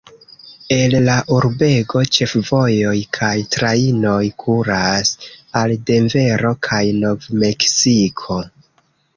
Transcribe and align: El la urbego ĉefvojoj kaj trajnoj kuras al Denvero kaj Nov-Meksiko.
El 0.75 0.93
la 1.07 1.17
urbego 1.33 2.01
ĉefvojoj 2.15 2.95
kaj 3.17 3.31
trajnoj 3.57 4.23
kuras 4.45 5.13
al 5.63 5.77
Denvero 5.91 6.55
kaj 6.69 6.83
Nov-Meksiko. 7.05 8.41